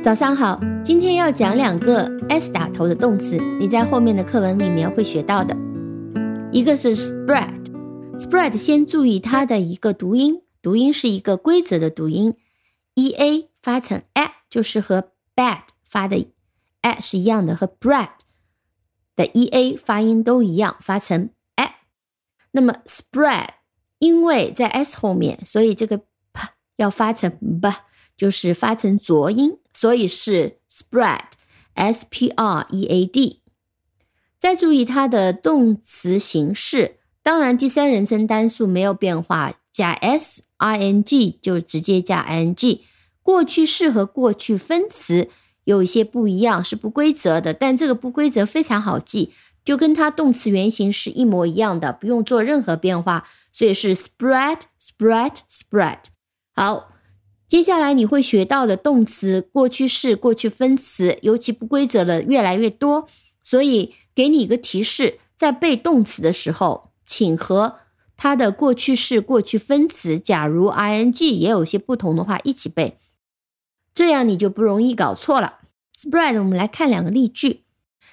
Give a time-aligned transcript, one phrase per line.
[0.00, 5.56] 早上好，今天要讲两个 s 打头的动词，你在后面的课文里面会学到的。
[6.52, 12.32] 一个是 spread，spread 先注意它的一个读音，读音是一个规则的读音
[12.94, 16.28] ，e a 发成 a，就是和 bad 发的
[16.82, 18.10] a 是一样的，和 bread
[19.16, 21.74] 的 e a 发音都一样，发成 a。
[22.52, 23.48] 那么 spread
[23.98, 25.98] 因为在 s 后面，所以这个
[26.32, 27.30] p 要发成
[27.60, 27.68] b，
[28.18, 29.56] 就是发成浊音。
[29.72, 33.42] 所以是 spread，s p r e a d。
[34.36, 42.84] 再注意它的动词形式，当然第三人称单数没有变化，加 s i n g 就直接加 i n g。
[43.22, 45.28] 过去式和过去分词
[45.62, 49.32] 有一些不一样，是不规则的，但这个不规则非常好记，
[49.64, 55.98] 就跟它动词原形是一模一样的，不用做任何变化，所以是 spread，spread，spread。
[56.52, 56.88] 好。
[57.48, 63.08] 接下来你会学到的动词、过去式、过去分词，尤其不规则的越来越多。
[63.42, 67.78] 所以给你一个提示，在背动词的时候，请和
[68.18, 72.98] 它的过去式、过去分词，假如 ing 也有些不同的话，一起背，
[73.94, 75.60] 这样你就不容易搞错了。
[75.98, 77.64] Spread，我们来看两个例句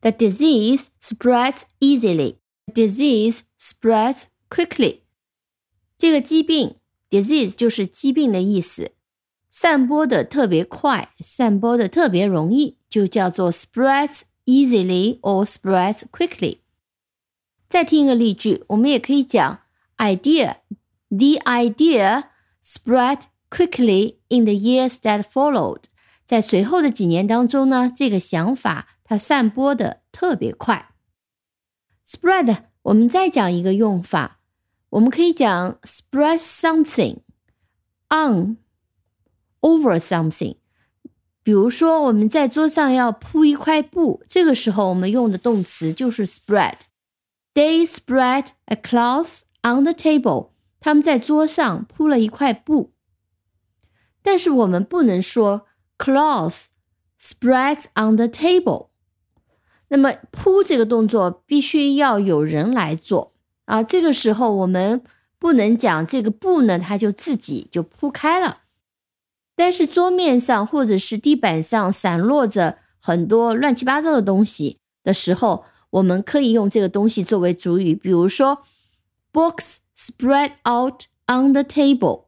[0.00, 2.36] ：The disease spreads easily.
[2.72, 5.00] Disease spreads quickly.
[5.98, 6.76] 这个疾病
[7.10, 8.92] ，disease 就是疾病的意思。
[9.55, 16.59] 散播的特别快，散播的特别容易，就叫做 spreads easily or spreads quickly。
[17.67, 19.59] 再听一个例句，我们也可以讲
[19.97, 22.23] idea，the idea
[22.63, 25.83] spread quickly in the years that followed。
[26.25, 30.93] 在随后的几年当中呢，这个想法它散播的特别快。
[32.07, 34.39] spread，我们再讲一个用法，
[34.91, 37.17] 我们可以讲 spread something
[38.09, 38.57] on。
[39.60, 40.56] Over something，
[41.42, 46.78] 比如说我们在桌上要铺一块布，这个时候我们用的动词就是 spread。
[47.54, 50.50] They spread a cloth on the table。
[50.78, 52.92] 他们在桌上铺了一块布。
[54.22, 55.66] 但是我们不能说
[55.98, 56.66] cloth
[57.20, 58.88] spreads on the table。
[59.88, 63.34] 那么铺这个动作必须要有人来做
[63.64, 63.82] 啊。
[63.82, 65.02] 这个时候我们
[65.38, 68.62] 不能讲这个布呢，它就自己就铺开了。
[69.56, 78.58] 但是桌面上或者是地板上散落着很多乱七八糟的东西的时候，我们可以用这个东西作为主语，比如说
[79.32, 82.26] ，books spread out on the table，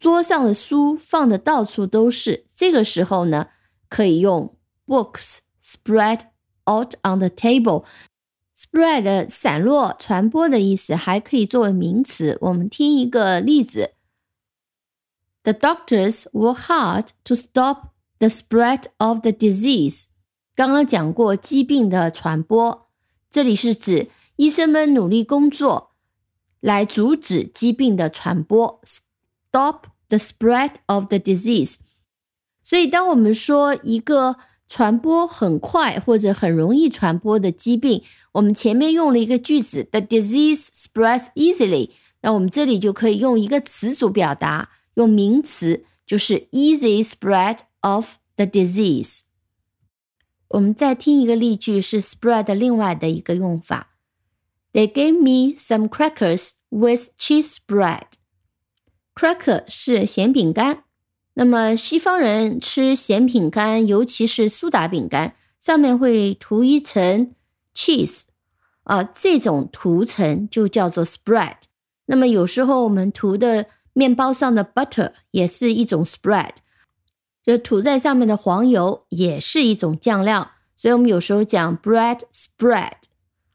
[0.00, 2.46] 桌上的书放的到处都是。
[2.56, 3.48] 这个时候呢，
[3.90, 4.56] 可以用
[4.86, 6.20] books spread
[6.64, 7.84] out on the table。
[8.56, 12.38] spread 散落、传播的意思，还可以作为名词。
[12.40, 13.95] 我们听一个例子。
[15.45, 20.05] The doctors work hard to stop the spread of the disease。
[20.55, 22.89] 刚刚讲过疾病的传播，
[23.31, 25.91] 这里是指医生们努力工作
[26.59, 31.77] 来阻止疾病的传播，stop the spread of the disease。
[32.61, 34.35] 所以，当我们说一个
[34.69, 41.89] 传播很快或者很容易传播的疾病，我们前面用了一个句子，the disease spreads easily。
[42.21, 44.69] 那我们这里就可以用一个词组表达。
[44.96, 49.20] 用名词就是 easy spread of the disease。
[50.48, 53.96] 我们再听一个例句，是 spread 另外的一个用法。
[54.72, 58.06] They gave me some crackers with cheese spread。
[59.14, 60.84] cracker 是咸饼干，
[61.34, 67.34] 那么西方人吃咸饼干，尤其是苏打饼干，上面会涂一层
[67.74, 68.24] cheese
[68.84, 71.56] 啊，这种涂层就叫做 spread。
[72.04, 76.56] 那么有时候我们涂的面包上的 butter 也是一种 spread，
[77.42, 82.98] 就涂在上面的黄油也是一种酱料，所以我们有时候讲 bread spread，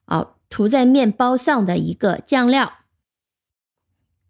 [0.05, 2.79] 啊，涂在面包上的一个酱料。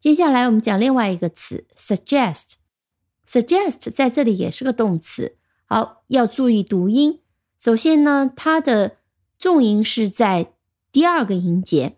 [0.01, 7.21] 接下来我们讲另外一个词 suggest，suggest 在这里也是个动词，好，要注意读音。
[7.57, 8.97] 首先呢，它的
[9.39, 10.51] 重音是在
[10.91, 11.95] 第二个音节，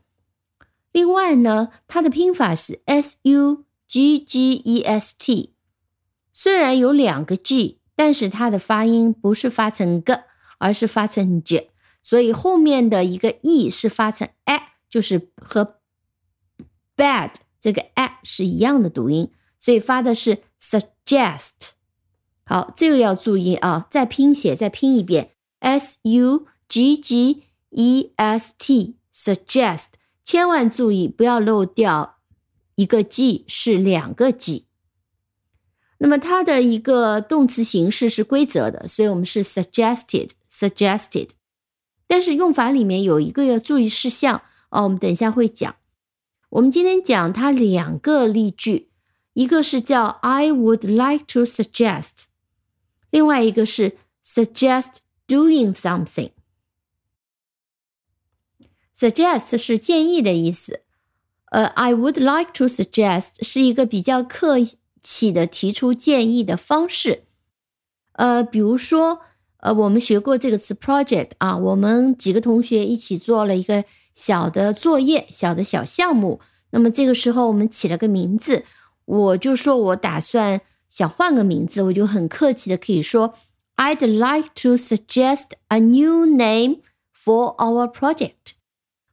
[0.92, 3.66] 另外呢，它的拼法是 s u。
[3.88, 5.54] G G E S T，
[6.32, 10.20] 虽然有两个 G，但是它的发音不是发成 g，
[10.58, 11.72] 而是发成 j，
[12.02, 14.60] 所以后面的一个 e 是发成 a，
[14.90, 15.80] 就是和
[16.96, 21.72] bad 这个 a 是一样的读音，所以发的是 suggest。
[22.46, 29.86] 好，这个要注意啊，再拼写，再拼一遍，S U G G E S T，suggest，
[30.26, 32.18] 千万注意不要漏掉。
[32.76, 34.66] 一个 g 是两个 g，
[36.00, 41.30] 那么它的一个动词形式是规则的，所以我们是 suggested，suggested。
[42.08, 45.76] 但是用法里面有一个要注意事项哦，我们等一下会讲。
[46.50, 48.92] 我们今天讲它两个例句，
[49.34, 52.26] 一个是叫 I would like to suggest，
[53.10, 54.98] 另外一个是 suggest
[55.28, 56.32] doing something。
[58.96, 60.83] suggest 是建议的意思，
[61.54, 64.56] 呃，I would like to suggest 是一个比较客
[65.04, 67.26] 气的提出建议的方式，
[68.14, 69.20] 呃，比如说，
[69.58, 73.86] 呃，我们学过这个词 project 啊，我们几个同学一起做了一个
[74.16, 76.42] 小的作业，小的小项目，
[76.72, 78.66] 那么这个时候我们起了个名字，
[79.06, 80.60] 我就说我打算
[80.90, 83.36] 想换个名字，我就很客气的可以说
[83.76, 86.80] ，I'd like to suggest a new name
[87.16, 88.56] for our project。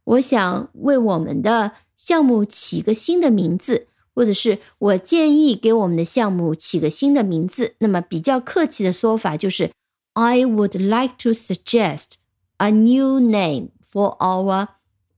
[0.04, 1.72] 我想为我们的
[2.02, 7.74] 项目起个新的名字，或者是我建议给我们的项目起个新的名字。
[7.80, 9.70] 那么比较客气的说法就是
[10.14, 12.12] ，I would like to suggest
[12.56, 14.68] a new name for our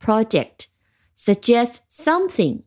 [0.01, 0.67] project.
[1.17, 2.63] Suggest something.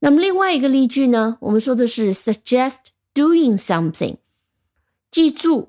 [0.00, 1.38] 那么另外一个例句呢？
[1.42, 4.16] 我们说的是 suggest doing something。
[5.12, 5.68] 记住，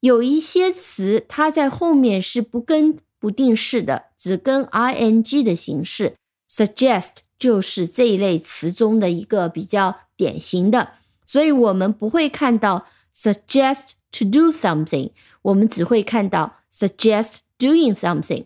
[0.00, 2.98] 有一些词它在后面是不跟。
[3.23, 6.15] 不定式的，只跟 ing 的形式，
[6.49, 10.93] suggest 就是这一类词中的一个比较典型的，
[11.25, 15.11] 所以我们不会看到 suggest to do something，
[15.41, 18.45] 我们只会看到 suggest doing something。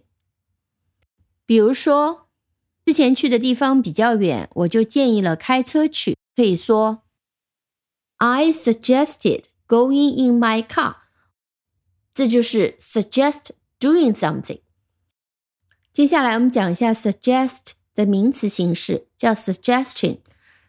[1.46, 2.28] 比如说，
[2.86, 7.04] 之前去的地方比较远，我就建议了开车去，可以说
[8.18, 10.96] I suggested going in my car，
[12.14, 14.60] 这就是 suggest doing something。
[15.99, 20.19] 接下来我们讲一下 suggest 的名词形式，叫 suggestion。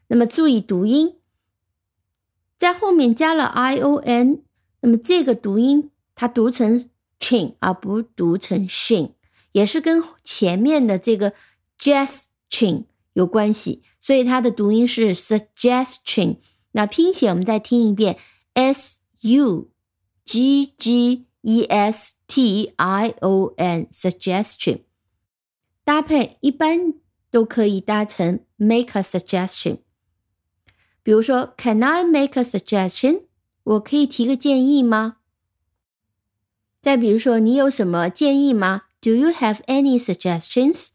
[0.08, 1.18] 那么注意读音，
[2.58, 4.42] 在后面加了 i o n，
[4.82, 6.90] 那么这个读音它读成
[7.20, 9.12] chin 而不读成 shin，
[9.52, 11.34] 也是跟前面的这个
[11.80, 16.38] gestion 有关系，所以它的读音是 suggestion。
[16.72, 18.18] 那拼写我们再听一遍
[18.56, 19.70] ，s u
[20.26, 24.80] g g e s t i o n，suggestion。
[25.89, 26.95] 搭配一般
[27.31, 29.79] 都可以搭成 make a suggestion。
[31.03, 33.25] 比如说，Can I make a suggestion？
[33.65, 35.17] 我可以提个建议吗？
[36.81, 38.83] 再比如说，你有什么建议吗？
[39.01, 40.89] Do you have any suggestions？